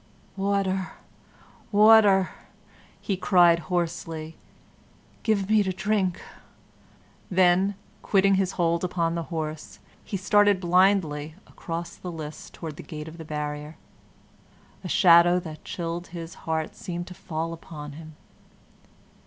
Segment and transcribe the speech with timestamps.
[0.35, 0.93] "Water!
[1.71, 2.29] water!"
[2.99, 4.35] he cried, hoarsely;
[5.21, 6.19] "give me to drink!"
[7.29, 12.81] Then, quitting his hold upon the horse, he started blindly across the lists towards the
[12.81, 13.77] gate of the barrier.
[14.83, 18.15] A shadow that chilled his heart seemed to fall upon him.